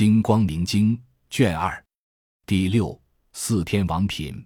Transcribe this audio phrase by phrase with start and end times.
[0.00, 0.98] 金光明经
[1.28, 1.84] 卷二
[2.46, 2.98] 第六
[3.34, 4.42] 四天王品，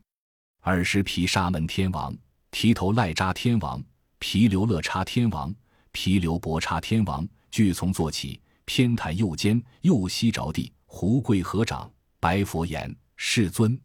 [0.61, 2.13] 二十毗沙门天王、
[2.51, 3.81] 提头赖扎天王、
[4.19, 5.55] 毗留勒叉天王、
[5.93, 13.81] 毗留婆叉天王，俱从坐起，偏袒右肩，右膝着地，胡跪合掌，白佛言：“世尊，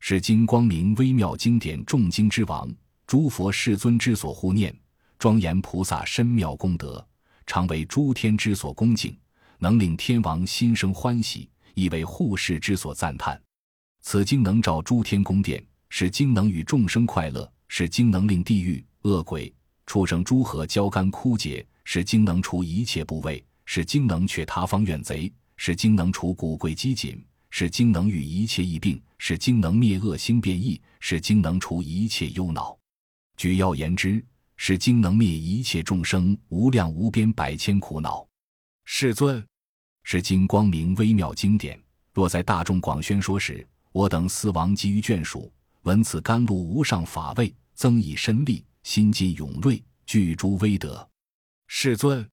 [0.00, 2.68] 是金光明微妙经典众经之王，
[3.06, 4.76] 诸佛世尊之所护念，
[5.16, 7.06] 庄严菩萨深妙功德，
[7.46, 9.16] 常为诸天之所恭敬。”
[9.58, 13.40] 能令天王心生欢喜，亦为护世之所赞叹。
[14.02, 19.52] 此经能照诸天宫殿，使经能与众生快乐；使经能令地狱恶鬼、
[19.86, 27.18] 畜生诸河焦干枯竭；使经能除一切部位；使经能却他方怨贼；使经能除骨贵饥馑；
[27.50, 32.76] 使经能愈一切疫病；使经能灭恶心变异；使经能除一切忧恼。
[33.36, 34.24] 举要言之，
[34.56, 38.26] 使经能灭一切众生无量无边百千苦恼。
[38.84, 39.44] 世尊。
[40.02, 45.50] 是经光明微妙经典，若在大众广宣说时，我等四王急于眷属，
[45.82, 51.08] 闻此甘露无上法味，增益身力，心尽勇锐，具诸威德。
[51.66, 52.28] 世尊，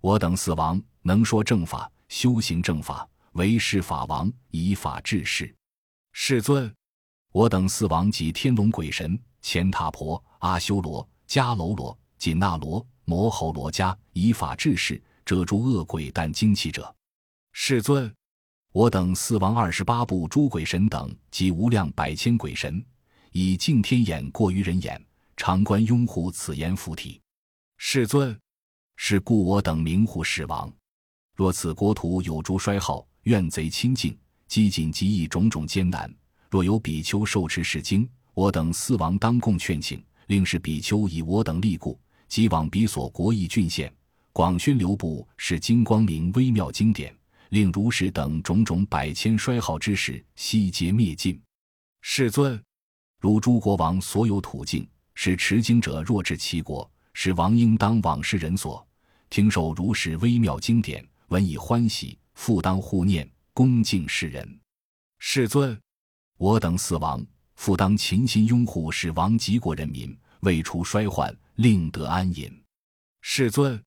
[0.00, 5.52] 我等四王能说正法，修行正法，为是法王，以法治世。
[6.12, 6.72] 世尊，
[7.32, 16.96] 我等四王及天龙鬼神、乾闼婆、阿修罗、迦楼罗、紧那罗、摩吼罗伽，以法治世，遮诸恶鬼但精气者。
[17.52, 18.10] 世尊，
[18.72, 22.82] 我等四王二十八部诸鬼神等及无量百千鬼神，
[23.32, 24.98] 以净天眼过于人眼，
[25.36, 27.20] 常观拥护此言附体。
[27.76, 28.40] 世尊，
[28.96, 30.72] 是故我等名护世王。
[31.36, 36.10] 若此国土有诸衰耗、怨贼侵境、饥馑极易种种艰难，
[36.48, 43.92] 若有比丘受持是经，我等四王当共劝请，令是比丘以我等力故，即往彼所国邑郡县，
[44.38, 47.12] 广宣流布是金光明微妙经典。
[47.48, 51.42] 令如是等种种百千衰耗之事悉皆灭尽。
[52.02, 52.62] 世尊，
[53.18, 58.86] 如诸国王所有土境，使持经者若至其国，使王应当往世人所
[59.28, 64.60] 听受如是微妙经典，闻以欢喜，复当护念，恭敬世人。
[65.18, 65.76] 世尊，
[66.36, 72.48] 我等四王复当勤心拥护使王及国人民，未除衰患，令得安隐。
[73.20, 73.82] 世尊，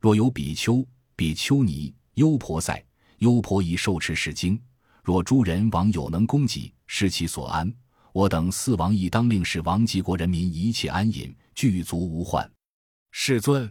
[0.00, 0.86] 若有比丘、
[1.16, 2.84] 比丘尼、优婆塞。
[3.18, 4.56] 优婆夷受持是经，
[5.02, 7.68] 若诸人王有能供给，失其所安，
[8.12, 12.48] 我等四王亦当令使王及国人民一切安隐，具足无患。
[13.10, 13.68] 世尊，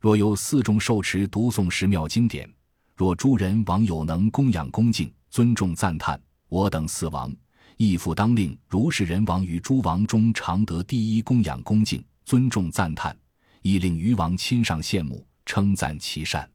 [0.00, 2.50] 若有四众受持读诵十妙经典，
[2.96, 6.18] 若诸人王有能供养恭敬尊重赞叹，
[6.48, 7.30] 我等四王
[7.76, 13.14] 亦复当令如是人王于诸王中常得第一供养恭敬尊重赞叹，
[13.60, 16.46] 亦令余王亲上羡慕称赞其善。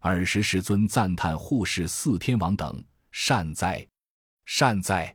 [0.00, 3.86] 尔时世尊赞叹护世四天王等善哉，
[4.44, 5.14] 善哉！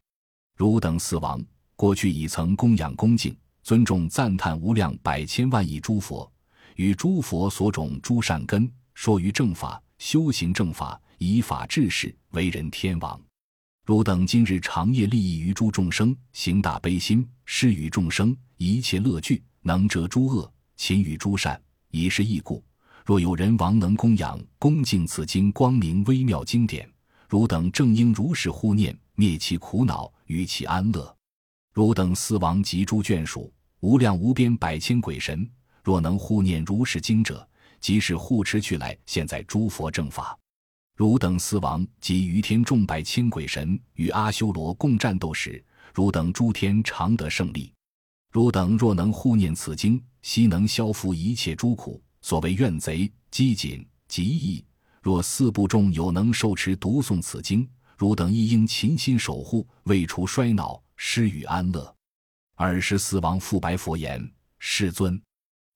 [0.56, 1.44] 汝等四王
[1.75, 6.31] 过去已曾供养恭敬尊重赞叹无量百千万亿诸佛，
[6.78, 13.22] 与诸佛所种诸善根，说于正法，修行正法，以法治世，为人天王。
[13.85, 22.63] 汝等今日长夜利益于诸众生，行大悲心，施与众生一切乐具，能折诸恶，勤于诸善，以是义故。
[23.09, 26.88] 若有人王能供养恭敬此经光明微妙经典，
[27.28, 31.18] 汝等正应如是护念，灭其苦恼，与其安乐。
[31.74, 35.50] 汝等四王及诸眷属，无量无边百千鬼神，
[35.84, 37.50] 若能护念如是经者，
[37.80, 40.38] 即是护持去来，现在诸佛正法。
[40.96, 45.66] 汝等四王及于天众百千鬼神与阿修罗共战斗时，
[45.96, 47.74] 汝等诸天常得胜利。
[48.31, 52.00] 汝等若能护念此经，悉能消伏一切诸苦。
[52.22, 54.63] 所谓怨贼、饥谨、极易，
[55.02, 61.96] 若四部众有能受持读诵此经，汝等亦应勤心守护，未除衰恼，失与安乐。
[62.56, 64.29] 尔时四王复白佛言
[64.59, 65.22] ：“世尊，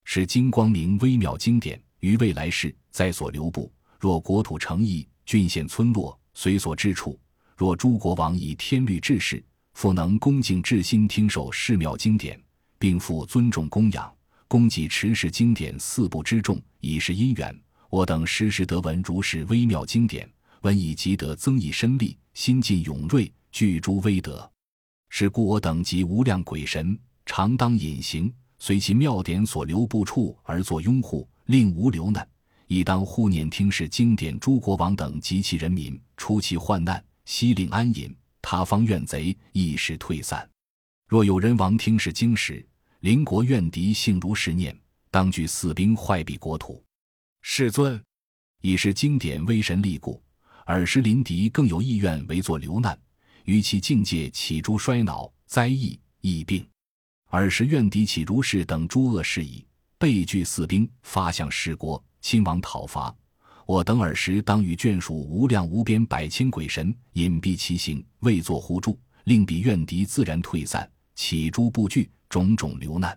[0.04, 3.72] 是金光明微妙经典，于未来世在所留布。
[4.00, 7.18] 若国土成邑、郡县村落，随所之处，
[7.56, 9.42] 若诸国王以天律治世，
[9.76, 12.38] 复能恭敬至心听受世妙经典，
[12.78, 14.14] 并复尊重供养。”
[14.48, 17.56] 供给持世经典四部之众，已是因缘。
[17.90, 20.30] 我等时时得闻如是微妙经典，
[20.62, 24.50] 闻以即得增益身力，心尽勇锐，具诸威德。
[25.10, 32.28] 是故我等及无量鬼神，常当隐形，随其妙典所留不处而作拥护，令无留难。
[32.68, 38.16] 亦当护念听是经典诸国王等及其人民，出其患难，悉令安隐。
[38.42, 40.50] 他方怨贼一时退散。
[41.08, 42.66] 若有人王听是经时，
[43.04, 44.74] 邻国怨敌性如是念，
[45.12, 46.82] 当具四兵坏彼国土。
[47.42, 48.02] 世尊，
[48.62, 50.24] 已是经典威神力故，
[50.68, 52.98] 尔时临敌更有意愿为作流难，
[53.44, 56.66] 于其境界起诸衰恼、灾疫、疫病。
[57.28, 59.68] 尔时怨敌起如是等诸恶事矣，
[59.98, 63.14] 备聚四兵，发向十国，亲王讨伐。
[63.66, 73.16] 我等尔时当与眷属无量无边百千鬼神隐蔽其行，未作护助，令彼怨敌自然退散，起诸不惧，种种流难。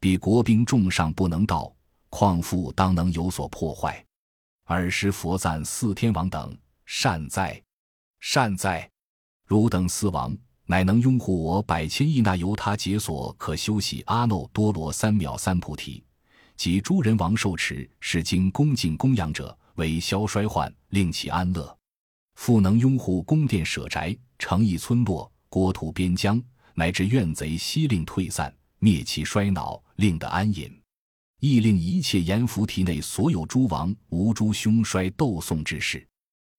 [0.00, 1.70] 彼国兵众上不能到，
[2.08, 4.02] 况复当能有所破坏？
[4.64, 6.56] 尔时佛赞四天王等
[6.86, 7.62] 善哉，
[8.20, 8.88] 善哉！
[9.46, 16.02] 汝等四王乃能拥护我百千亿那由他解锁可修习阿耨多罗三藐三菩提，
[16.56, 19.54] 及诸人王受持是经恭敬供养者。
[19.74, 21.62] 为消衰患，令其安乐；
[22.36, 26.42] 复能拥护宫殿舍宅、城邑村落、国土边疆，
[26.78, 30.70] 乃至怨贼悉令退散，灭其衰恼，令得安隐；
[31.40, 36.06] 亦令一切阎浮提内所有诸王无诸凶衰斗讼之事。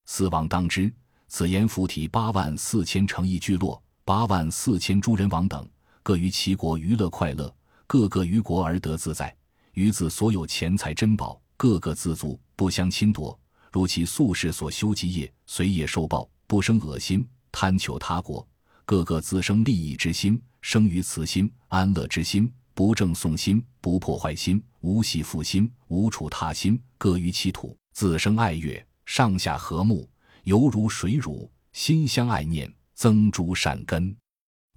[0.06, 0.92] 四王当知，
[1.28, 5.70] 此阎浮提八万四千城邑聚落，八万四千诸人王等，
[6.02, 7.56] 各于其国娱乐快乐，
[7.86, 9.34] 各个于国而得自在，
[9.74, 11.40] 于自所有钱财珍宝。
[11.56, 13.40] 各个自足，不相侵夺。
[13.72, 18.48] 如其宿世所修积业，随业受报，不生恶心，贪求他国。
[18.88, 26.82] 各个自生利益之心，生于慈心、安乐之心，不正诵心，不破坏心，无喜负心，无处踏心。
[26.98, 30.10] 各于其土，自生爱乐，上下和睦，
[30.46, 34.16] 犹如水乳，心相爱念，增诸善根。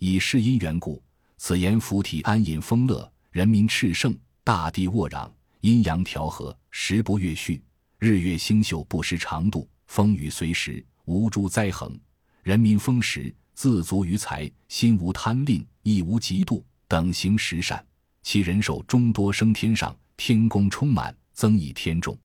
[0.01, 1.01] 以是因缘故，
[1.37, 5.31] 此言福体安隐丰乐，人民炽盛，大地沃壤。
[5.61, 7.63] 阴阳调和，时不越序，
[8.01, 11.97] 日月星宿不失长度，风雨随时，无诸灾横。
[12.43, 17.85] 人民丰实，自足于财，心无贪吝，亦无嫉妒，等行十善。
[18.23, 22.19] 其人寿终多升天上，天宫充满，增益天众。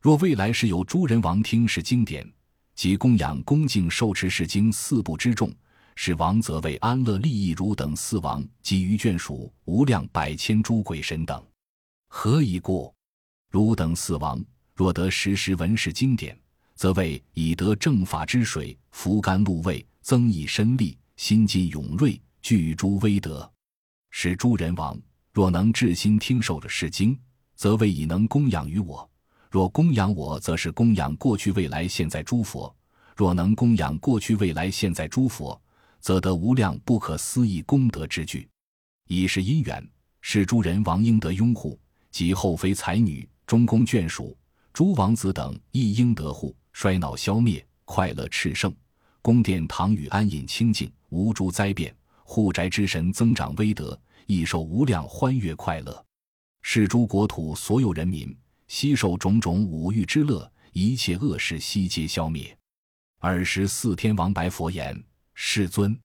[0.00, 2.28] 若未来世有诸人王听是经典，
[2.74, 5.54] 即供养恭敬受持是经四部之众，
[5.94, 11.40] 是王则为安乐利益汝等四王及于眷属无量百千诸鬼神等。
[12.08, 12.92] 何以故？
[13.52, 14.44] 汝等四王
[14.74, 16.36] 若得时时闻是经典，
[16.74, 23.50] 则为以得正法之水，扶甘露味，增益身力，心尽勇锐，具诸威德。
[24.10, 25.00] 使诸人王
[25.32, 27.18] 若能至心听受了是经，
[27.54, 29.08] 则为以能供养于我；
[29.50, 32.70] 若供养我，则是供养过去、未来、现在诸佛；
[33.16, 35.58] 若能供养过去、未来、现在诸佛，
[36.00, 38.48] 则得无量不可思议功德之具。
[39.06, 39.88] 以是因缘，
[40.20, 41.80] 使诸人王应得拥护。
[42.10, 44.36] 及后妃才女、中宫眷属、
[44.70, 48.70] 诸王子等亦应得护，衰老消灭，快乐炽盛，
[49.22, 51.94] 宫殿堂宇安隐清净，无诸灾变。
[52.24, 56.04] 护宅之神增长威德，亦受无量欢悦快乐。
[56.62, 58.36] 是诸国土所有人民
[58.66, 62.56] 悉受种种五欲之乐，一切恶事悉皆消灭。
[63.20, 65.00] 尔时四天王白佛言
[65.34, 65.96] ：“世尊，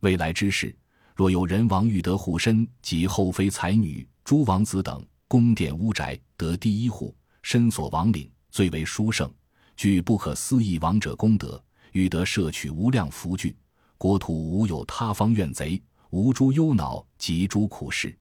[0.00, 0.74] 未来之事，
[1.14, 9.30] 若有人王欲得护身及后妃才女、诸王子等。”宫殿屋宅得第一户，身所王领最为殊胜，
[9.76, 11.62] 具不可思议王者功德，
[11.94, 13.56] 欲得摄取无量福聚，
[13.96, 15.80] 国土无有他方怨贼，
[16.10, 18.16] 无诸忧恼及诸苦事。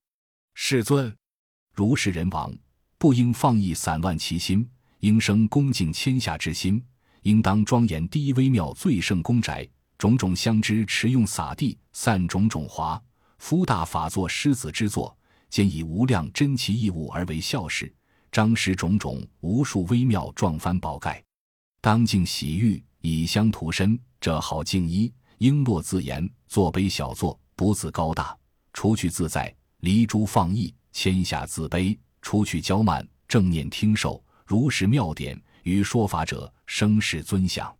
[0.53, 1.11] 世尊，
[1.73, 2.55] 如是人王，
[2.99, 6.85] 不应放逸散乱其心，应生恭敬谦下之心，
[7.23, 9.67] 应当庄严第一微妙最胜宫宅，
[9.97, 13.01] 种种香枝持用洒地，散种种华，
[13.39, 15.18] 夫大法作狮子之作。
[15.49, 17.92] 兼以无量珍奇异物而为孝事，
[18.31, 21.23] 张施种种无数微妙壮幡宝盖，
[21.81, 28.33] 当敬洗浴，以香涂身，这好净衣，璎珞自言，坐卑小坐，不自高大，
[28.72, 37.76] 除去自在，离诸放逸，谦下自卑，除去骄慢，正念听受，如是妙典，于说法者生世尊享，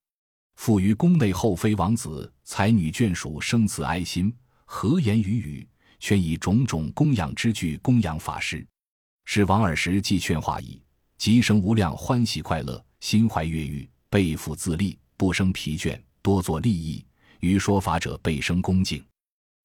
[0.58, 5.68] 复于宫内后妃王子才女眷属生慈爱心，和言语语。
[6.02, 8.68] 劝以种种供养之具供养法师，
[9.24, 10.82] 使王尔时既劝化矣，
[11.18, 17.06] 即生无量欢喜快乐，心怀悦欲，背负自立，不生疲倦，多作利益，
[17.40, 19.04] 于说法者倍生恭敬。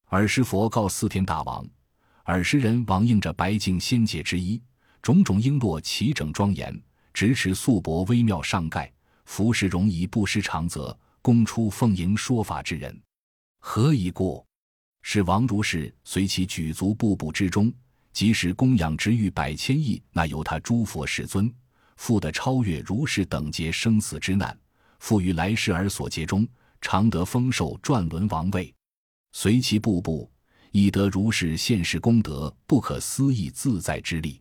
[0.07, 1.67] 尔时佛告四天大王：
[2.25, 4.61] 尔时人王应着白净仙界之衣，
[5.03, 6.81] 种种璎珞齐整庄严，
[7.13, 8.93] 直尺素帛微妙上盖，
[9.25, 12.99] 服饰容仪不失常则，供出奉迎说法之人。
[13.61, 14.45] 何以故？
[15.03, 17.73] 是王如是随其举足步步之中，
[18.13, 21.53] 即使供养之欲百千亿，那由他诸佛世尊，
[21.97, 24.59] 复得超越如是等劫生死之难，
[24.99, 26.47] 复于来世而所结中，
[26.81, 28.75] 常得丰寿转轮王位，
[29.33, 30.31] 随其步步，
[30.71, 34.41] 亦得如是现世功德不可思议自在之力，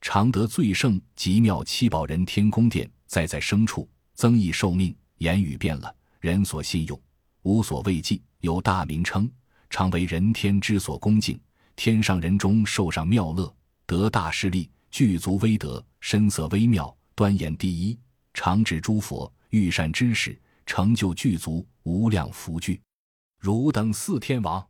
[0.00, 7.00] 常得最胜极妙七宝人天宫殿，在在生处增益寿命，言语变了，人所信用，
[7.42, 9.30] 无所畏忌，有大名称，
[9.70, 11.38] 常为人天之所恭敬。
[11.76, 13.54] 天上人中受上妙乐，
[13.86, 17.96] 得大势力，具足威德，身色微妙，端严第一，
[18.34, 22.80] 常指诸佛，欲善知识，成就具足，无量福聚。
[23.38, 24.66] 汝等四天王，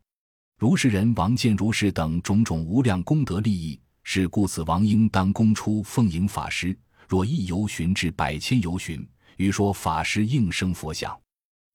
[0.57, 6.77] 如是人王见如是等种种无量功德利益，是故此王应当供出奉迎法师。
[7.07, 9.07] 若一游巡至百千游巡，
[9.37, 11.19] 欲说法师应生佛想，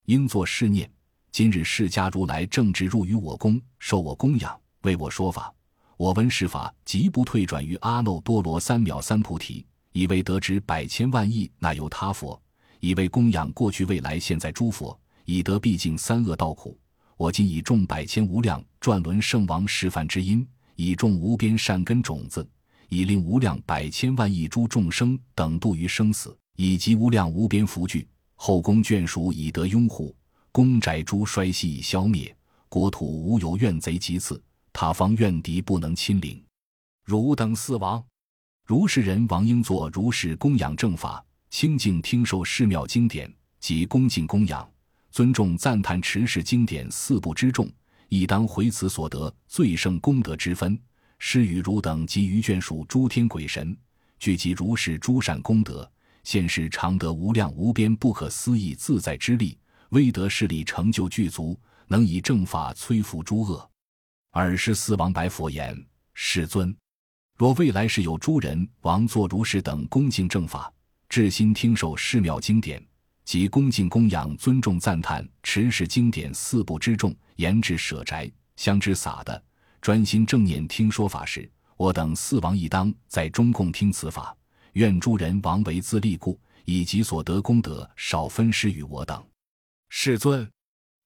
[0.06, 0.88] 应作是念：
[1.32, 4.58] 今日释迦如来正直入于我宫，受我供养。
[4.82, 5.52] 为我说法，
[5.96, 12.40] 我闻是法，即不退转于阿耨多罗三藐三菩提，以为得知百千万亿那由他佛，
[12.84, 16.78] 以为供养过去未来现在诸佛，以得毕竟三恶道苦。
[17.16, 22.46] 我今以众百千无量转轮圣王示范之因，以众无边善根种子，
[22.90, 30.14] 以令无量百千万亿诸众生等度于生死，以及无量无边福聚，后宫眷属以得拥护，
[30.52, 32.36] 宫宅诸衰息以消灭，
[32.68, 34.38] 国土无有怨贼及次。
[34.74, 36.44] 他方怨敌不能亲临，
[37.02, 38.04] 汝等四王，
[38.66, 41.24] 如是人王应作如是供养正法，
[41.54, 44.68] 清净听受寺庙经典，及恭敬供养、
[45.12, 47.70] 尊重赞叹持世经典四部之众，
[48.08, 50.76] 亦当回此所得最胜功德之分，
[51.20, 53.78] 施与汝等及于眷属诸天鬼神，
[54.18, 55.88] 聚集如是诸善功德，
[56.25, 59.56] 现世常得无量无边不可思议自在之力，
[59.90, 61.56] 威德势力成就具足，
[61.87, 63.70] 能以正法摧伏诸恶。
[64.32, 66.76] 尔时四王白佛言：“世尊，
[67.38, 70.68] 若未来世有诸人王作如是等恭敬正法，
[71.14, 72.85] 至心听受世庙经典，
[73.25, 79.40] 及恭敬供养、尊重赞叹持世经典四部之众，言至舍宅相之洒的，
[79.80, 84.37] 专心正念听说法时，我等四王亦当在中共听此法。
[84.73, 89.25] 愿诸人王为自利故，以及所得功德少分施与我等。
[89.90, 90.50] 世尊，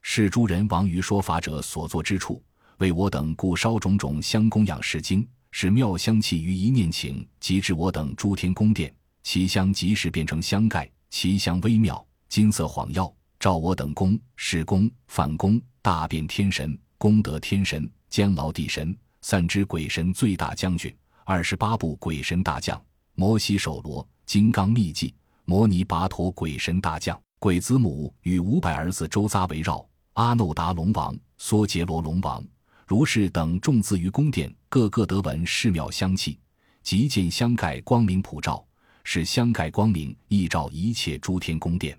[0.00, 2.42] 是诸人王于说法者所作之处。”
[2.80, 8.90] 为我等故烧种种香供养世经，使妙香气于一念请，即至我等诸天宫殿，
[9.30, 22.82] 其香即时变成香盖，其香微妙，金色晃耀，照我等宫、事宫、反宫、大变天神、功德天神、监牢地神、散之鬼神、最大将军、二十八部鬼神大将、
[23.16, 32.42] 摩西手罗、金刚秘技、摩尼跋陀鬼神大将、鬼子母与五百儿子周匝围绕，阿耨达龙王、梭杰罗龙王。
[32.86, 36.40] 如是等众自于宫殿，个个得闻寺庙香气，
[36.82, 38.66] 即见香盖光明普照，
[39.10, 41.98] 使香盖光明映照一切诸天宫殿。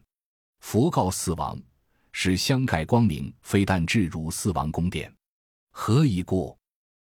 [0.60, 1.60] 佛告四王：
[2.12, 5.12] 使香盖光明非但至汝四王宫殿，
[5.72, 6.56] 何以故？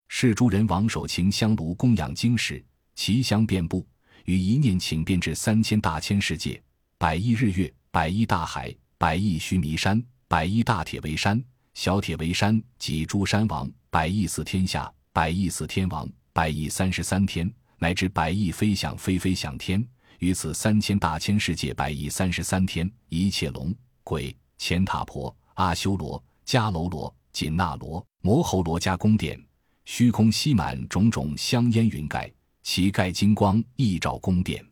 [0.09, 2.61] 是诸人王手擎香炉供养经时，
[2.95, 3.87] 其香遍布，
[4.25, 6.61] 于一念请便至三千大千世界，
[6.97, 11.41] 百亿日月，百亿大海，百亿须弥山，百亿大铁围山。
[11.75, 19.81] 小铁围山及诸山王，百亿四天下，百亿四天王，百亿三十三天，乃至百亿飞翔飞飞翔天，
[20.23, 23.75] 于此三千大千世界，百亿三十三天，一切龙
[24.05, 29.37] 鬼、乾塔婆、阿修罗、迦楼罗、紧那罗、摩喉罗迦宫殿，
[29.83, 34.65] 虚空吸满种种香烟云盖，其盖金光一照宫殿。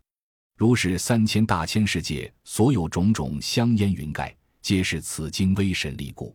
[0.56, 6.34] 如是三千大千世界所有种种香烟云盖，皆是此经威神力故。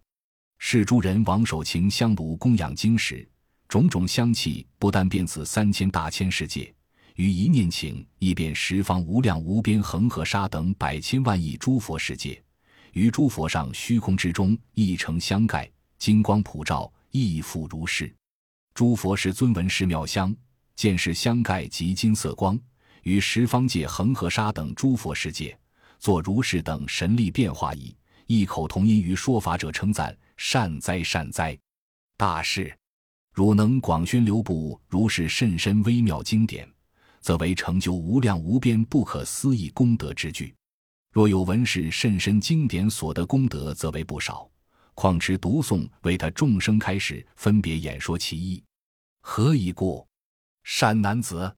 [0.59, 3.27] 是诸人王守擎香炉供养经时，
[3.67, 6.71] 种种香气不但遍此三千大千世界，
[7.17, 12.43] 于一念请亦遍十方无量无边恒河沙等百千万亿诸佛世界，
[12.93, 18.15] 于诸佛上虚空之中亦成香盖，金光普照，亦复如是。
[18.75, 20.35] 诸佛是尊闻是妙香，
[20.75, 22.59] 见是香盖及金色光，
[23.03, 25.59] 于十方界恒河沙等诸佛世界，
[25.99, 27.97] 作如是等神力变化矣。
[28.27, 30.17] 异口同音于说法者称赞。
[30.39, 31.59] 善哉善哉，
[32.19, 32.71] 大事，
[33.33, 36.69] 汝能广宣流布如是甚深微妙经典，
[37.27, 40.55] 则为成就无量无边不可思议功德之具。
[41.11, 44.49] 若有闻是甚深经典所得功德，则为不少。
[44.95, 48.63] 况持读诵，为他众生开始分别演说其意，
[49.23, 50.07] 何以故？
[50.63, 51.53] 善男子，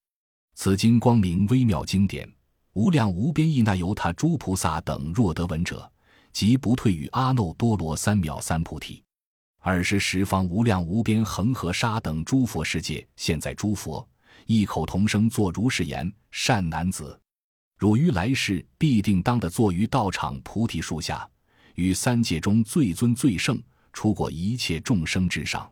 [0.54, 2.26] 此经光明微妙经典，
[2.72, 5.86] 无量无边意那由他诸菩萨等若得闻者。
[6.32, 9.04] 即不退于阿耨多罗三藐三菩提。
[9.58, 14.08] 二是十方无量无边恒河沙等诸佛世界，现在诸佛
[14.48, 17.20] 异口同声作如是言：善男子，
[17.76, 21.28] 汝于来世必定当得坐于道场菩提树下，
[21.74, 23.62] 于三界中最尊最圣，
[23.92, 25.70] 出过一切众生之上，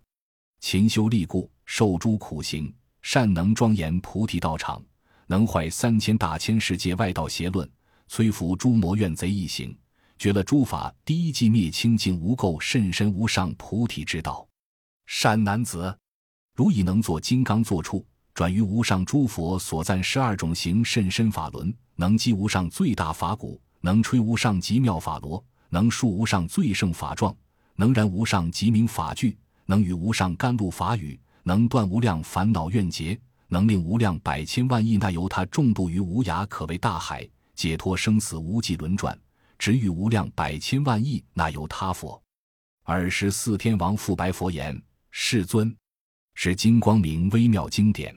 [0.61, 4.85] 勤修利故，受诸苦行，善能庄严菩提道场，
[5.27, 7.67] 能坏三千大千世界外道邪论，
[8.11, 9.75] 摧伏诸魔怨贼一行。
[10.19, 14.47] 绝了诸法第一寂灭清净无垢甚深无上菩提之道。
[15.07, 15.99] 善男子，
[16.55, 18.05] 如已能作金刚坐处，
[18.37, 27.35] 转于无上诸佛所赞十二种行甚深法轮，能击无上最大法鼓，能吹无上极妙法螺，能述无上最胜法状，
[27.77, 39.19] 能燃无上极明法炬，能与无上甘露法语，能断无量烦恼怨结，能令无量百千万亿那由他众度于无涯可为大海，解脱生死无际轮转，
[39.59, 42.23] 直与无量百千万亿那由他佛。
[42.85, 44.79] 尔时四天王复白佛言。
[45.11, 45.75] 世尊，
[46.35, 48.15] 是金光明微妙经典，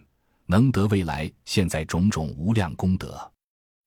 [0.52, 3.32] 能得未来现在种种无量功德。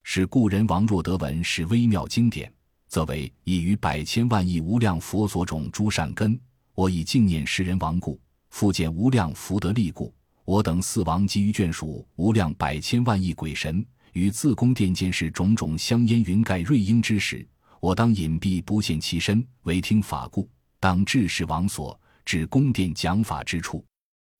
[0.04, 2.52] 是故人王若得闻是微妙经典，
[2.87, 6.40] 则为已于百千万亿无量佛所种诸善根。
[6.75, 10.14] 我以敬念世人亡故，复见无量福德力故，
[10.45, 17.45] 我等四王基于眷属无量百千万亿鬼神，与自宫殿间是种种香烟云盖瑞英之时，
[17.81, 21.99] 我当隐蔽不现其身，唯听法故，当至世王所。
[22.25, 23.85] 至宫殿讲法之处，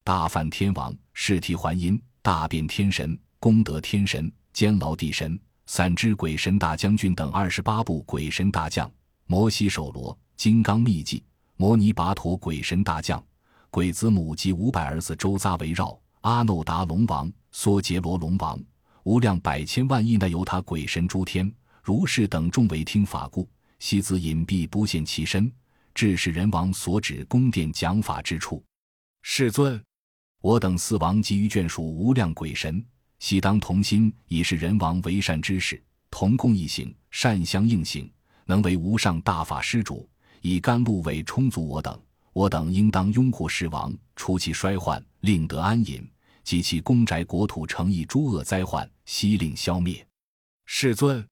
[0.05, 5.37] 大梵天王、是提还因、大变天神、功德天神、监牢地神、
[5.67, 8.89] 三只鬼神大将军等二十八部鬼神大将，
[9.27, 11.25] 摩西手罗、金刚秘籍、
[11.57, 13.21] 摩尼跋陀鬼神大将，
[13.71, 18.57] 鬼子母及五百儿子周匝围绕，阿耨达龙王、梭杰罗龙王，
[19.03, 21.53] 无量百千万亿那由他鬼神诸天
[21.83, 23.51] 如是等众为听法故，
[23.81, 25.53] 悉自隐蔽不现其身。
[25.93, 28.65] 至是人王所指宫殿讲法之处，
[29.23, 29.83] 世尊，
[30.43, 32.85] 我等四王及于眷属无量鬼神，
[33.21, 35.81] 悉当同心，以是人王为善之事，
[36.11, 38.11] 同共一行，善相应行，
[38.45, 40.09] 能为无上大法施主，
[40.41, 41.97] 以甘露为充足我等。
[42.33, 46.03] 我等应当拥护世王，除其衰患，令得安隐；
[46.43, 50.05] 及其宫宅国土成邑诸恶灾患，悉令消灭。
[50.67, 51.25] 世尊，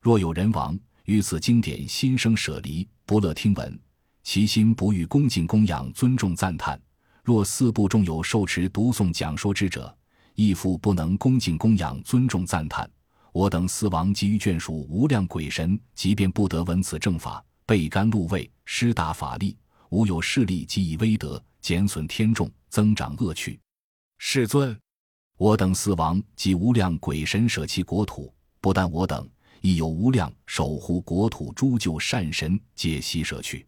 [0.00, 3.80] 若有人王于此经典心生舍离，不乐听闻。
[4.24, 6.78] 其心不欲恭敬供养尊重赞叹，
[7.28, 9.94] 若四部中有受持读诵讲说之者，
[10.34, 12.90] 亦复不能恭敬供养尊重赞叹。
[13.34, 19.54] 我等四王及于眷属无量鬼神，即便不得闻此正法，背甘露味，施大法力，
[19.90, 23.60] 无有势力及以威德减损天众，增长恶趣。
[24.16, 24.74] 世尊，
[25.36, 29.28] 我等四王及无量鬼神舍其国土，不但我等，
[29.60, 33.66] 亦有无量守护国土诸救善神，皆悉舍去。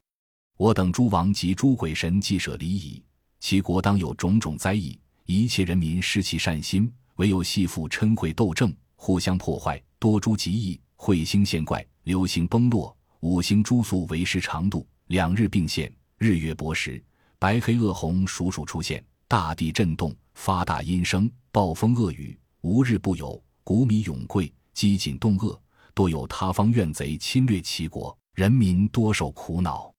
[0.56, 3.02] 我等诸王及诸鬼神既舍离矣，
[3.40, 17.03] 其国当有种种灾异，一切人民失其善心，唯有系父嗔恚斗争，互相破坏，多诸极异，彗星现怪，流星崩落，五行诸宿为时长度，两日并现，日月薄时，
[17.38, 25.59] 白黑恶红属属出现，大地震动，发大阴声，暴风恶雨，无日不有，谷米永贵，饥馑冻饿，
[25.94, 29.90] 多有他方怨贼侵略其国，人民多受苦恼。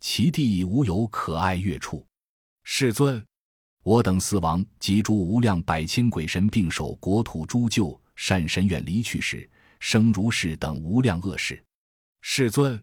[0.00, 2.04] 其地无有可爱月处，
[2.72, 3.22] 世尊，
[3.82, 11.62] 我等四王及诸无量百千鬼神并守国土诸救善神远离去时，生如是等无量恶事。
[12.20, 12.80] 世尊，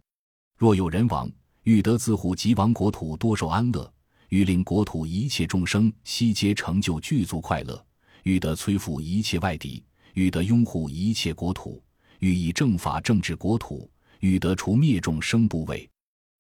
[0.58, 1.32] 若有人王
[1.64, 3.92] 欲得自护及亡国土多受安乐，
[4.28, 7.84] 欲令国土一切众生悉皆成就具足快乐，
[8.24, 9.82] 欲得摧伏一切外敌，
[10.16, 11.82] 欲得拥护一切国土，
[12.20, 15.90] 欲以正法政治国土，欲得除灭众生部位。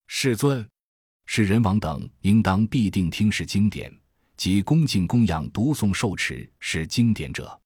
[0.07, 0.69] 世尊，
[1.27, 3.93] 是人王等应当必定听是经典，
[4.37, 7.57] 即恭敬供养读诵受持是经典者。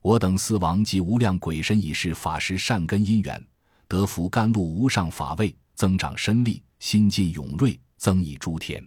[0.00, 3.44] 我等四王及无量鬼神已是法师善根因缘，
[3.88, 8.82] 得福甘露无上法味，增长身力，心尽勇锐，增益诸天。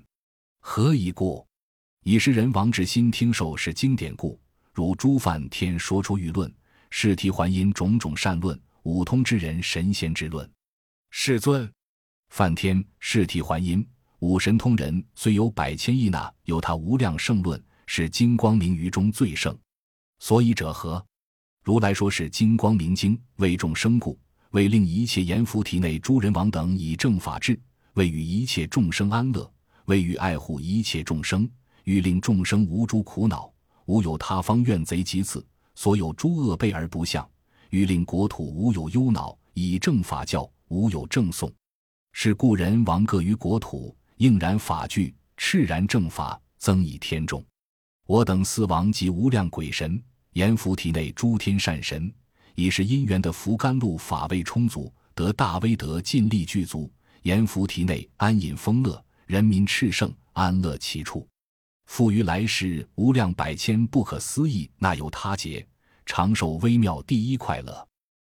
[0.61, 1.45] 何以故？
[2.03, 4.39] 以是人王之心听受是经典故。
[4.71, 6.51] 如诸梵天说出欲论，
[6.89, 10.49] 是提还因种种善论，五通之人神仙之论。
[11.11, 11.69] 世尊。
[12.29, 13.87] 梵天、释体还因、
[14.23, 19.53] 五神通人虽有百千亿那，有他无量圣论，是金光明于中最盛。
[20.19, 21.05] 所以者何？
[21.61, 24.17] 如来说是金光明经，为众生故，
[24.51, 27.59] 为令一切阎浮提内诸人王等以正法治，
[27.95, 29.51] 为与一切众生安乐，
[29.87, 31.45] 为与爱护一切众生，
[31.83, 33.51] 欲令众生无诸苦恼，
[33.87, 37.29] 无有他方怨贼及此，所有诸恶备而不相，
[37.71, 41.51] 欲令国土无有忧恼，以正法教，无有正诵。
[42.13, 47.45] 是故人王各于国土，应然法具，炽然正法，增益天众。
[48.07, 52.09] 我等四王及无量鬼神，阎浮提内诸天善神，
[52.55, 56.89] 已是因缘的福甘露法味充足，得大威德尽力具足。
[57.23, 61.27] 阎浮提内安隐丰乐，人民炽盛，安乐其处。
[61.87, 65.67] 复于来世无量百千不可思议那由他劫，
[66.05, 67.85] 长寿微妙第一快乐。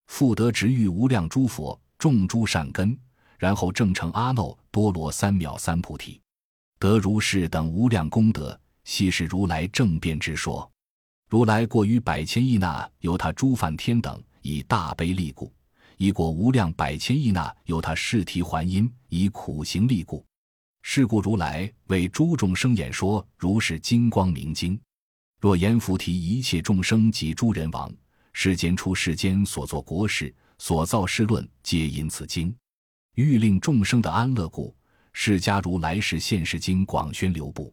[0.08, 1.80] 复得直遇无量诸佛。
[1.96, 2.98] 种诸善根，
[3.38, 6.20] 然后正成阿耨多罗三藐三菩提，
[6.78, 10.70] 得如是等无量功德，悉是如来正遍之说。
[11.28, 15.52] 如来过于百千亿那由他诸梵天等以大悲力故，
[15.96, 20.24] 以过无量百千亿那由他释提还因以苦行力故。
[20.82, 24.78] 是故如来为诸众生演说如是金光明经。
[25.40, 27.92] 若言菩提一切众生及诸人王，
[28.32, 32.54] 世间出世间所作国事所造世论，皆因此经。
[33.16, 34.76] 欲令众生的安乐故，
[35.14, 37.72] 释迦如来是现世经广宣流布。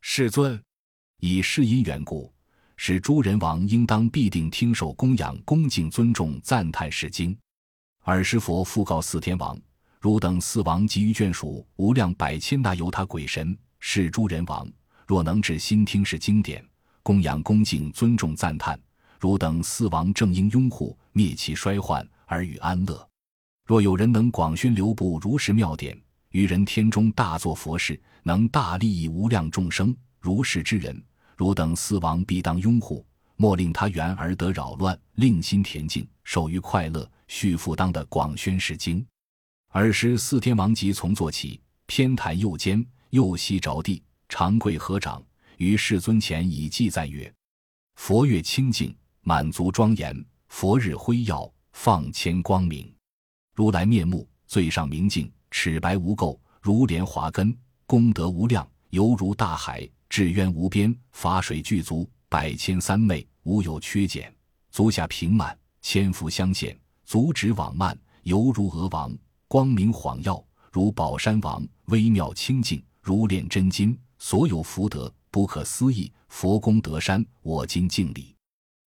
[0.00, 0.62] 世尊，
[1.18, 2.32] 以是因缘故。
[2.76, 7.36] 使诸人王应当必定听受供养恭敬尊重赞叹是经，
[8.04, 9.60] 尔时佛复告四天王：
[9.98, 14.70] 汝等四王及于眷属无量百千大由他鬼神，是诸人王
[15.04, 16.64] 若能至心听是经典，
[17.02, 18.78] 供养恭敬尊重赞叹，
[19.18, 23.08] 汝等四王正应拥护灭其衰患而与安乐。
[23.66, 26.00] 若有人能广宣流布如是妙典，
[26.30, 31.02] 于人天中大作佛事，能大利益无量众生，如是之人。
[31.36, 39.04] 汝等四王必当拥护，莫令他缘而得扰乱，令心恬静，受于快乐，续复当的广宣是经。
[39.72, 45.20] 尔时四天王即从坐起，偏袒右肩，右膝着地，长跪合掌，
[45.56, 47.30] 于世尊前以记赞曰
[47.98, 50.14] ：“佛月清净，满足庄严；
[50.50, 52.88] 佛日辉耀，放千光明。
[53.56, 64.32] 如来面目最上明净，齿白无垢，如莲华根，功德无量，犹如大海。”智渊无边，法水具足，百千三昧，无有缺减。
[64.70, 69.16] 足下平满，千福相现，足趾网幔，犹如鹅王。
[69.48, 71.66] 光明晃耀，如宝山王。
[71.86, 73.98] 微妙清净，如炼真金。
[74.18, 78.36] 所有福德不可思议，佛功德山，我今敬礼。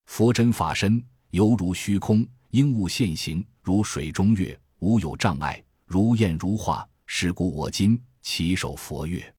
[0.06, 6.90] 佛真法身，犹如虚空，应物现形，如水中月，无有障碍，如焰如化。
[7.06, 9.32] 是故我今起手佛月。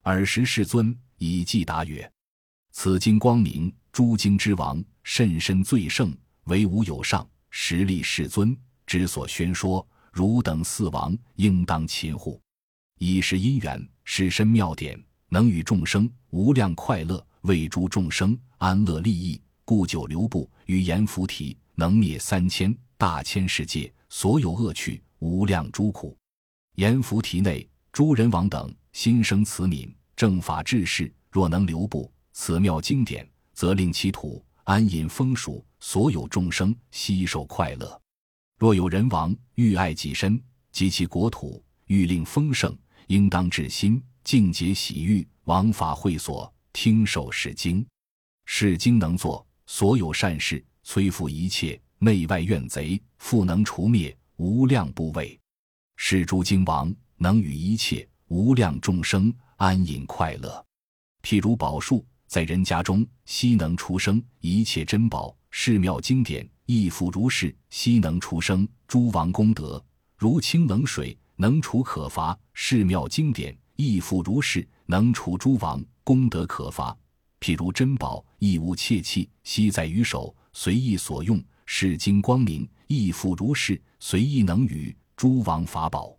[0.00, 0.98] 尔时世尊。
[1.18, 2.10] 以记答曰
[2.72, 9.86] ：“此经光明，诸经之王，甚深最胜，唯吾有上，实力世尊之所宣说。
[10.10, 12.40] 汝等四王应当亲护，
[12.96, 26.16] 以是因缘，是身妙典，能与众生无量快乐，为诸众生安乐利益，故久留步于阎浮提，能灭三千大千世界所有恶趣无量诸苦。
[26.76, 38.00] 阎浮提内诸人王等心生慈悯。”正法治世，若能留步此妙经典，则令其土安隐风属，所有众生悉受快乐。
[38.58, 42.74] 若有人王欲爱己身及其国土，欲令丰盛，
[43.08, 47.86] 应当至心净洁洗浴，王法会所，听受是经。
[48.46, 55.38] 是经能作所有善事，摧伏一切内外怨贼，复能除灭无量怖畏。
[55.96, 59.32] 是诸经王能与一切无量众生。
[59.58, 60.62] 安隐快乐，
[61.22, 69.82] 譬如宝树在人家中，悉能出生一切珍宝；是妙经典亦复如是，悉能出生诸王功德。
[70.14, 76.94] 如清冷水能除可乏，是妙经典亦复如是，能除诸王功德可乏。
[77.40, 81.42] 譬如珍宝亦无切器，悉在于手，随意所用。
[81.66, 86.16] 是经光明亦复如是，随意能与诸王法宝。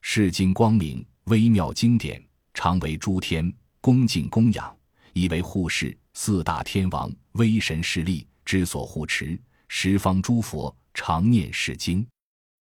[0.00, 2.22] 是经光明微妙经典。
[2.54, 3.50] 常为诸天
[3.80, 4.76] 恭敬供养，
[5.14, 9.40] 以为护世四大天王威神势力之所护持。
[9.68, 12.06] 十方诸佛常念是经，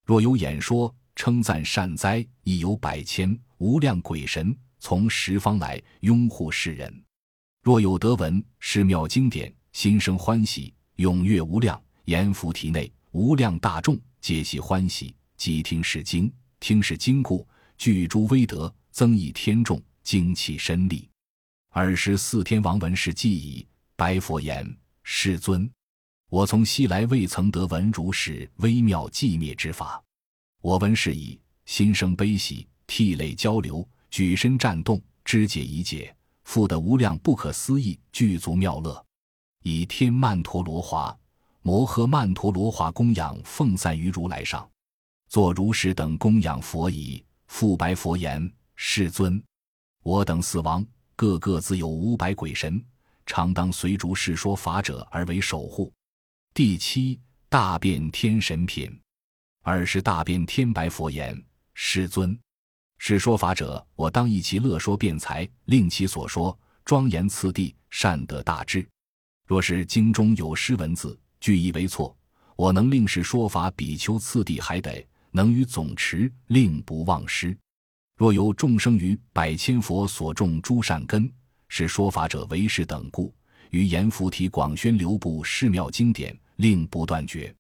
[0.06, 7.04] 若有演说称赞善哉，亦有百千无量鬼神从十方来拥护世人。
[7.62, 11.80] 若有得闻是妙经典，心生欢喜，踊跃无量。
[12.06, 18.74] 阎浮提内无量大众皆悉欢喜，即听是经，听是经故，具诸威德。
[18.94, 21.08] 增益天众，精气神力。
[21.70, 24.70] 尔时四天王闻是记矣，白佛言
[25.02, 25.72] ：“世尊，
[26.30, 30.04] 我从昔来未曾得闻如是微妙寂灭之法。
[30.62, 39.02] 我闻是已，心生悲喜，涕泪交流，举身战动，肢解一解，复得无量不可思议具足妙乐。
[39.64, 41.18] 以天曼陀罗华、
[41.62, 44.70] 摩诃曼陀罗华供养奉散于如来上，
[45.30, 47.24] 作如是等供养佛已。
[47.48, 48.52] 复白佛言。”
[48.84, 49.40] 世尊，
[50.02, 50.84] 我等四王
[51.16, 52.84] 各个自有五百鬼神，
[53.28, 55.94] 常当随逐世说法者而为守护。
[56.52, 59.00] 第七大变天神品，
[59.62, 61.40] 二是大变天白佛言：
[61.76, 62.36] 世尊，
[62.98, 68.84] 是说法者，我当以其乐说辩才，令其所说庄严次第，善得大智。
[69.46, 72.16] 若是经中有诗文字，句意为错，
[72.56, 77.58] 我能令是说法比丘次第还得，能于总持，令不忘失。
[78.16, 81.30] 若有众生于百千佛所种诸善根，
[81.68, 83.34] 是说法者为是等故，
[83.72, 87.54] 于阎浮提广宣流布世妙经典，令不断绝。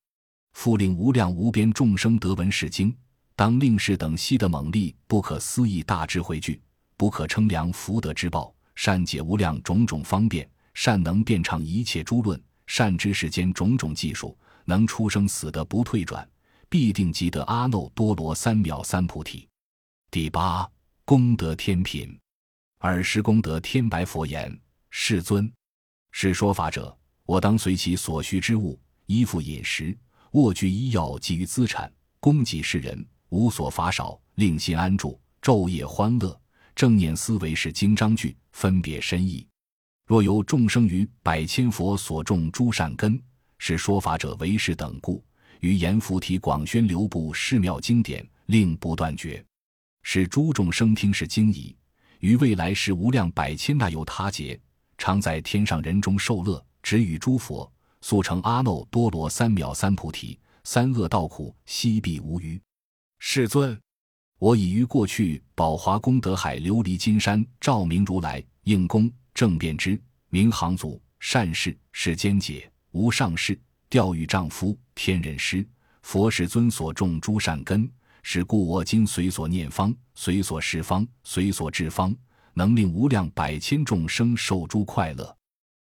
[0.54, 2.96] 复令无量无边众生得闻是经，
[3.36, 6.62] 当令是等悉得猛力，不可思议大智慧具，
[6.98, 12.39] 不可称量福德之报，善解无量种种方便，善能遍畅一切诸论，
[12.74, 16.26] 善知世间种种技术，能出生死的不退转，
[16.70, 19.46] 必定即得阿耨多罗三藐三菩提。
[20.10, 20.66] 第八
[21.04, 22.18] 功德天品，
[22.80, 24.58] 尔时功德天白佛言
[24.90, 25.52] ：“世尊，
[26.14, 29.94] 是说法者，我当随其所需之物，衣服饮食。”
[30.32, 36.40] 卧具医药给予资产，供给世人，无所乏少，令心安住，昼夜欢乐，
[36.74, 39.46] 正念思维是经章句，分别深意。
[40.12, 43.17] 若有众生于百千佛所种诸善根，
[43.60, 45.24] 是说法者为是等故，
[45.62, 49.41] 于阎浮提广宣流布释妙经典，令不断绝，
[50.04, 51.74] 使诸众生听是经已。
[52.19, 54.60] 于未来世无量百千那由他劫，
[54.97, 57.71] 常在天上人中受乐，只与诸佛。
[58.02, 62.62] 速成阿耨多罗三藐三菩提，三恶道苦悉必无余。
[63.19, 63.80] 世尊，
[64.39, 75.67] 我已于过去宝华功德海琉璃金山照明如来，应供正遍知明行祖善事世间解无上士调御丈夫天人师
[76.02, 77.89] 佛世尊所种诸善根，
[78.24, 82.15] 是故我今随所念方，随所施方，随所治方，
[82.54, 85.38] 能令无量百千众生受诸快乐。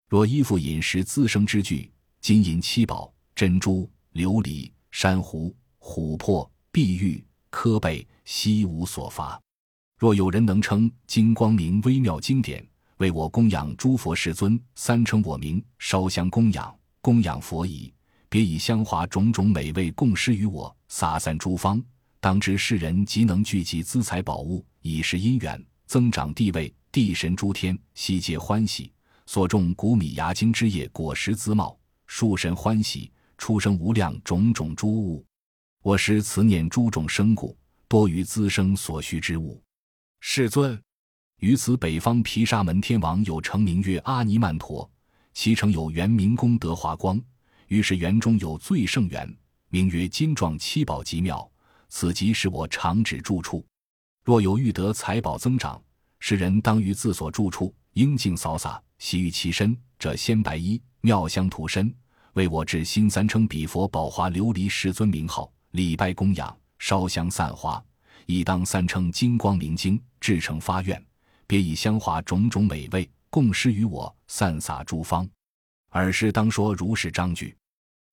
[0.09, 1.91] 若依附饮食滋生之具。
[2.19, 9.41] 金银七宝、珍珠、琉璃、珊瑚、琥珀、碧玉、科贝，悉无所乏。
[9.97, 12.67] 若有人能称金光明微妙经典，
[12.99, 17.93] 为我供养诸佛世尊，三称我名，烧香供养，供养佛仪，
[18.29, 21.83] 别以香华种种美味供施于我，洒散诸方，
[22.21, 28.91] 当知世人即能聚集资财宝物，以是因缘增长地位，地神诸天悉皆欢喜，
[29.27, 31.79] 所种谷米芽茎之叶果实滋茂。
[32.07, 35.23] 树神欢喜，出生无量种种诸物。
[35.83, 37.55] 我师慈念诸种生故，
[37.89, 39.63] 多于滋生所需之物。
[40.21, 40.81] 世尊，
[41.41, 44.91] 于此北方毗沙门天王有成名曰阿尼曼陀，
[45.35, 47.21] 其成有圆明功德华光。
[47.69, 49.37] 于是园中有最胜园，
[49.69, 51.49] 名曰金状七宝极妙。
[51.89, 53.65] 此即是我常指住处。
[54.25, 55.81] 若有欲得财宝增长，
[56.21, 60.81] 世人当于自所住处应净扫洒，洗浴其身，者鲜白衣。
[61.03, 61.95] 妙香涂身，
[62.33, 67.81] 为我至新三称比佛宝华琉璃世尊名号，礼拜供养，烧香散花，
[68.25, 71.01] 以当三称金光明经，至诚发愿，
[71.47, 75.29] 别以香华种种美味供施于我，散洒诸方。
[75.91, 77.57] 尔时当说如是章句：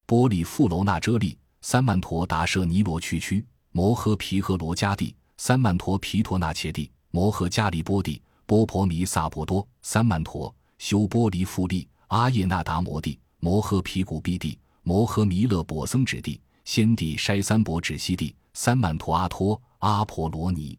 [0.06, 11.88] 波利富楼那遮利三曼陀达舍尼罗区区摩诃毗诃罗迦帝三曼陀毗陀那切帝摩诃迦利波帝波婆弥萨婆多三曼陀修波离富利。
[12.10, 20.78] 阿叶那达摩帝、摩诃毗古毕帝、摩诃弥勒钵僧指帝、先帝筛三伯指西帝、三曼陀阿托、阿婆罗尼，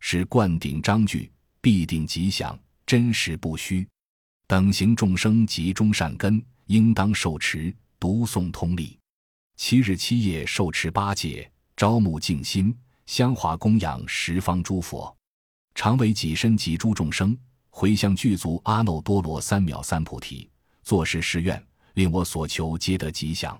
[0.00, 1.30] 是灌顶章句，
[1.62, 3.88] 必定吉祥，真实不虚。
[4.48, 8.98] 等行众生集中善根，应当受持，读诵通力，
[9.56, 15.16] 七日七夜受持八戒，朝暮静心，香华供养十方诸佛，
[15.76, 17.38] 常为己身及诸众生，
[17.70, 20.50] 回向具足阿耨多罗三藐三菩提。
[20.82, 23.56] 作是誓愿，令我所求皆得吉祥。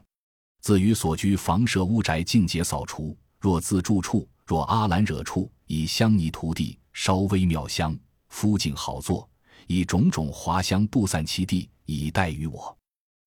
[0.60, 3.16] 自于所居房舍屋宅净洁扫除。
[3.38, 9.28] 若自住处，若阿兰惹处，以香泥涂地，烧微妙香，夫净好坐，
[9.66, 12.76] 以种种华香布散其地，以待于我。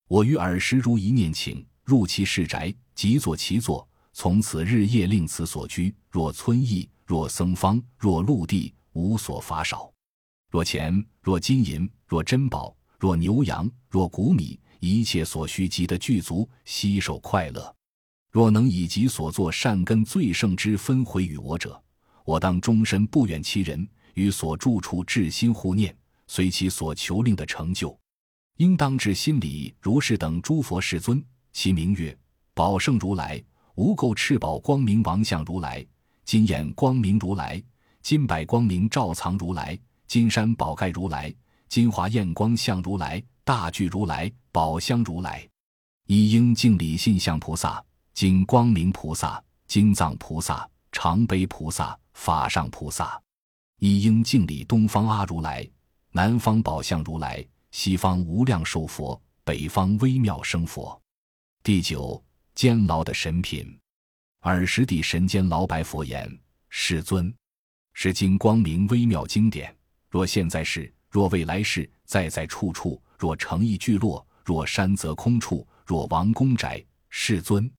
[0.08, 5.94] 我于尔时如一念请，入其室宅，即坐其坐，从此日夜令此所居。
[6.10, 9.92] 若村邑，若僧坊，若陆地，无所乏少。
[10.52, 12.76] 若钱，若金银，若珍宝。
[12.98, 17.76] 若牛羊，若谷米，一切所需即得具足，悉受快乐。
[18.32, 21.82] 若能以己所作善根最胜之分回与我者，
[22.26, 25.96] 我当终身不远其人，于所住处至心护念，
[26.28, 27.98] 随其所求令的成就。
[28.58, 32.18] 应当至心里如是等诸佛世尊，其名曰
[32.54, 33.42] 宝胜如来、
[33.76, 35.86] 无垢赤宝光明王相如来、
[36.24, 37.62] 金眼光明如来、
[38.02, 41.34] 金百光明照藏如来、金山宝盖如来。
[41.68, 45.46] 金华焰光相如来、大具如来、宝香如来，
[46.06, 47.84] 一应敬礼信相菩萨、
[48.14, 53.22] 金光明菩萨、金藏菩萨、常悲菩萨、法上菩萨，
[53.78, 55.70] 一应敬礼东方阿如来、
[56.12, 61.00] 南方宝相如来、西方无量寿佛、北方微妙生佛。
[61.62, 62.24] 第九，
[62.56, 63.78] 监牢的神品。
[64.40, 67.32] 尔时地神间老白佛言：“世尊，
[67.94, 69.76] 是经光明微妙经典。
[70.10, 76.84] 若现在世，若未来世，在在处处；若诚意聚落，若山泽空处，若王宫宅。
[77.10, 77.70] 世尊，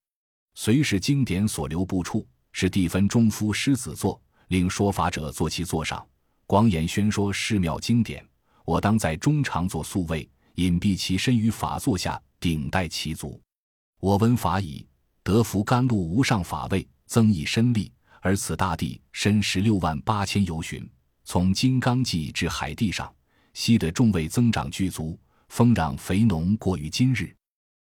[0.53, 6.05] 虽是经典所留不处，是地分中夫狮子座，令说法者坐其座上，
[6.45, 8.25] 广演宣说世妙经典。
[8.65, 13.41] 我当在中常坐宿位，隐蔽其身于法座下，顶戴其足。
[13.99, 14.85] 我闻法已。”
[15.27, 20.89] 得福甘露无上法位，增益身力，而此大地深十六万八千由旬，
[21.25, 23.13] 从金刚际至海地上，
[23.53, 27.35] 悉得众位增长具足，丰壤肥浓过于今日。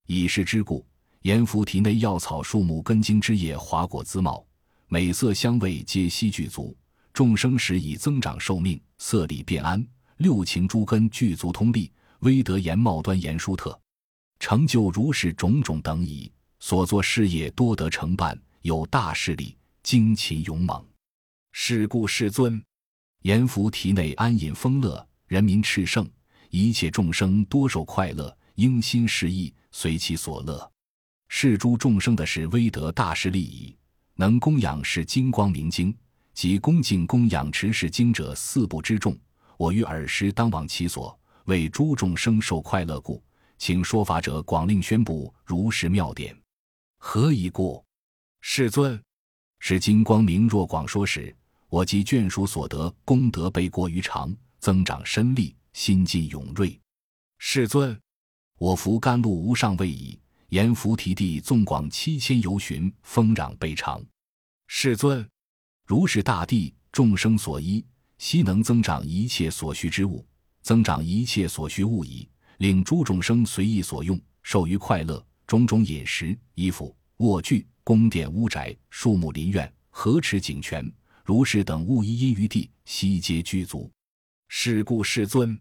[0.07, 0.85] 以是之故，
[1.23, 4.45] 阎浮提内药草树木根茎枝叶花果滋茂，
[4.93, 6.77] 美色香味皆悉具足，
[7.13, 13.81] 众生时以增长寿命，色力变安，六情诸根具足通力，威德严茂端严殊特，
[14.41, 16.29] 成就如是种种等矣。
[16.59, 20.85] 所作事业多得成办，有大势力，精勤勇猛。
[21.53, 22.61] 是故世尊，
[23.23, 26.11] 阎浮体内安隐丰乐，人民炽盛，
[26.51, 30.69] 一切众生多受快乐，应心适意，随其所乐。
[31.29, 33.77] 是诸众生的是威德大势力矣。
[34.21, 35.97] 能供养是金光明经，
[36.35, 39.19] 及恭敬供养持是经者四部之众。
[39.57, 43.25] 我于尔时当往其所，为诸众生受快乐故，
[43.57, 46.37] 请说法者广令宣布如是妙典。
[46.99, 47.83] 何以故？
[48.43, 49.03] 世尊，
[49.59, 51.35] 是金光明若广说时，
[51.71, 56.79] 我即眷属所得功德倍过于常，增长身力，心尽勇锐。
[57.39, 57.99] 世尊，
[58.59, 60.21] 我服甘露无上位矣。
[60.51, 64.05] 言菩提地纵广七千由旬，丰壤倍长。
[64.67, 65.25] 世尊，
[65.87, 67.85] 如是大地众生所依，
[68.19, 70.27] 悉能增长一切所需之物，
[70.63, 75.25] 增长一切所需物矣，令诸众生随意所用，受于快乐。
[75.47, 80.93] 种种饮食、衣服、卧具、宫殿、屋宅、树木林苑、河池井泉，
[81.25, 83.89] 如是等物一因于地，悉皆具足。
[84.49, 85.57] 是故世尊，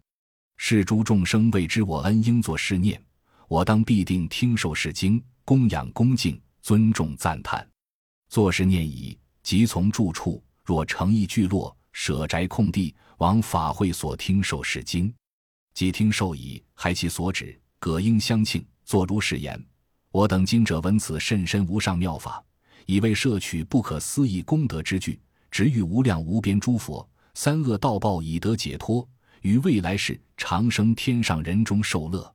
[0.56, 3.00] 是诸众生为知我恩，应作是念：
[3.50, 7.68] 我当必定听受是经，供养恭敬，尊重赞叹。
[8.28, 15.12] 作是念已，即从住处，若诚意聚落，舍宅空地，往法会所听受是经。
[15.74, 19.60] 即听受已，还其所指，葛应相庆，作如是言。
[20.12, 22.40] 我等今者闻此甚深无上妙法，
[22.86, 29.04] 以为摄取不可思议功德之具，直遇无量无边诸佛，三恶道报以得解脱，
[29.42, 32.32] 于未来世长生天上人中受乐。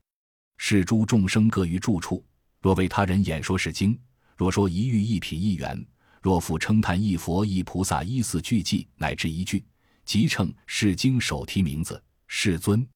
[0.58, 2.24] 是诸众生各于住处，
[2.62, 3.98] 若为他人演说是经，
[4.36, 5.86] 若说一喻一品一缘，
[6.22, 9.64] 若复称叹一佛一菩萨一四句偈乃至一句，
[10.04, 12.88] 即称是经首题名字，世尊，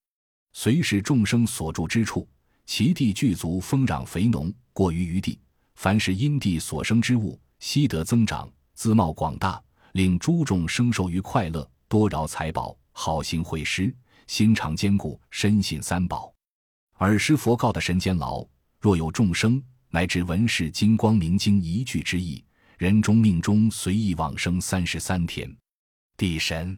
[0.54, 2.28] 随使众生所住之处。
[2.66, 5.40] 其地具足，丰壤肥浓，过于余地。
[5.76, 9.60] 凡是因地所生之物，悉得增长，滋茂广大，
[9.94, 13.92] 令诸众生受于快乐，多饶财宝，好行会施，
[14.28, 16.32] 心肠坚固，深信三宝。
[17.08, 18.46] 尔时佛告的神监牢：
[18.80, 22.44] 若有众生，乃至闻是金光明经一句之意，
[22.78, 25.50] 人中命中随意往生三十三天。
[26.18, 26.78] 地神，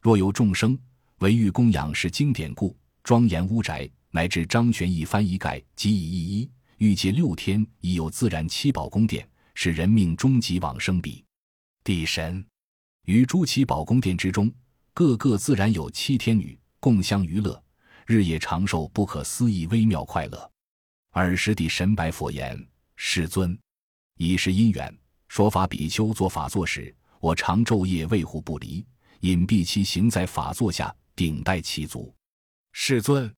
[0.00, 0.76] 若有众生，
[1.18, 3.88] 唯欲供养是经典故，庄严屋宅。
[4.14, 11.24] 乃至张玄一翻一盖，即以一一欲界六天已有自然七宝宫殿，是人命终极往生彼。
[11.82, 12.44] 地神
[13.06, 14.52] 于诸七宝宫殿之中，
[14.92, 17.62] 个个自然有七天女共相娱乐，
[18.12, 20.50] 日夜长寿，不可思议微妙快乐。
[21.12, 22.62] 尔时地神白佛言
[22.94, 23.58] ：“世尊，
[24.18, 24.94] 以是因缘
[25.28, 28.84] 说法比丘做法座时，我常昼夜卫护不离，
[29.20, 32.14] 隐蔽其行在法座下，顶戴其足。
[32.72, 33.34] 世尊。”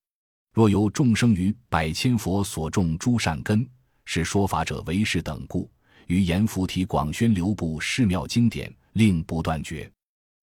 [0.53, 3.69] 若有众生于百千佛所种诸善根，
[4.05, 5.71] 是说法者为是等故，
[6.09, 9.89] 于阎浮提广宣流布世妙经典，令不断绝。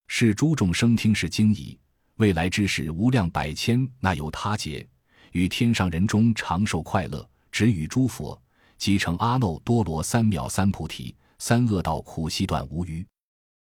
[0.08, 1.78] 是诸众生听是经已，
[2.22, 4.86] 未来之事无量百千，那由他劫，
[5.32, 8.40] 于天上人中长寿快乐，只与诸佛
[8.78, 13.04] 即成阿耨多罗三藐三菩提，三恶道苦悉断无余。